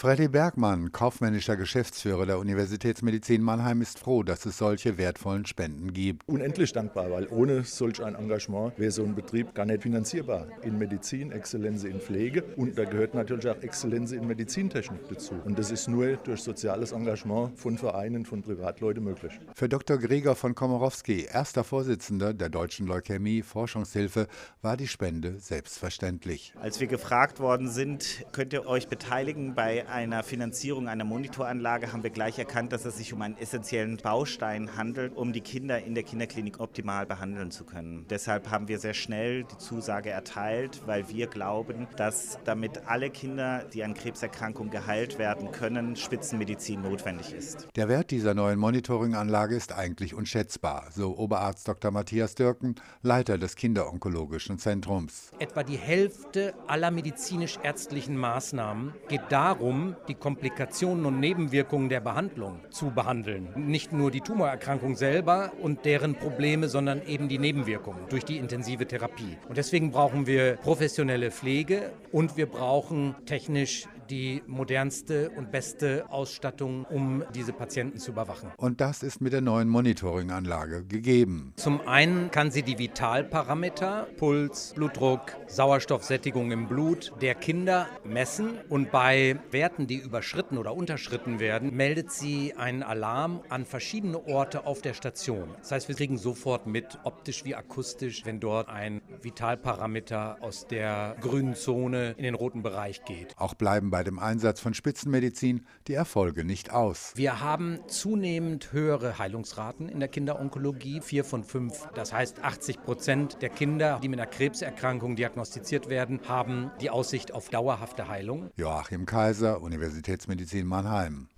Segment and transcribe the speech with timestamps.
[0.00, 6.26] Freddy Bergmann, kaufmännischer Geschäftsführer der Universitätsmedizin Mannheim, ist froh, dass es solche wertvollen Spenden gibt.
[6.26, 10.46] Unendlich dankbar, weil ohne solch ein Engagement wäre so ein Betrieb gar nicht finanzierbar.
[10.62, 15.34] In Medizin, Exzellenz in Pflege und da gehört natürlich auch Exzellenz in Medizintechnik dazu.
[15.44, 19.38] Und das ist nur durch soziales Engagement von Vereinen, von Privatleuten möglich.
[19.54, 19.98] Für Dr.
[19.98, 24.28] Gregor von Komorowski, erster Vorsitzender der Deutschen Leukämie Forschungshilfe,
[24.62, 26.54] war die Spende selbstverständlich.
[26.58, 32.02] Als wir gefragt worden sind, könnt ihr euch beteiligen bei einer Finanzierung einer Monitoranlage, haben
[32.02, 35.94] wir gleich erkannt, dass es sich um einen essentiellen Baustein handelt, um die Kinder in
[35.94, 38.06] der Kinderklinik optimal behandeln zu können.
[38.08, 43.64] Deshalb haben wir sehr schnell die Zusage erteilt, weil wir glauben, dass damit alle Kinder,
[43.72, 47.68] die an Krebserkrankungen geheilt werden können, Spitzenmedizin notwendig ist.
[47.76, 51.90] Der Wert dieser neuen Monitoringanlage ist eigentlich unschätzbar, so Oberarzt Dr.
[51.90, 55.32] Matthias Dürken, Leiter des Kinderonkologischen Zentrums.
[55.38, 62.90] Etwa die Hälfte aller medizinisch-ärztlichen Maßnahmen geht darum, die Komplikationen und Nebenwirkungen der Behandlung zu
[62.90, 63.48] behandeln.
[63.56, 68.86] Nicht nur die Tumorerkrankung selber und deren Probleme, sondern eben die Nebenwirkungen durch die intensive
[68.86, 69.36] Therapie.
[69.48, 76.84] Und deswegen brauchen wir professionelle Pflege und wir brauchen technisch die modernste und beste Ausstattung,
[76.84, 78.50] um diese Patienten zu überwachen.
[78.56, 81.52] Und das ist mit der neuen Monitoringanlage gegeben.
[81.56, 88.90] Zum einen kann sie die Vitalparameter, Puls, Blutdruck, Sauerstoffsättigung im Blut der Kinder messen und
[88.90, 94.80] bei Werten, die überschritten oder unterschritten werden, meldet sie einen Alarm an verschiedene Orte auf
[94.80, 95.48] der Station.
[95.58, 101.16] Das heißt, wir kriegen sofort mit, optisch wie akustisch, wenn dort ein Vitalparameter aus der
[101.20, 103.34] grünen Zone in den roten Bereich geht.
[103.36, 107.12] Auch bleiben bei bei dem Einsatz von Spitzenmedizin die Erfolge nicht aus.
[107.16, 111.86] Wir haben zunehmend höhere Heilungsraten in der Kinderonkologie, vier von fünf.
[111.94, 117.34] Das heißt, 80 Prozent der Kinder, die mit einer Krebserkrankung diagnostiziert werden, haben die Aussicht
[117.34, 118.48] auf dauerhafte Heilung.
[118.56, 121.28] Joachim Kaiser, Universitätsmedizin Mannheim.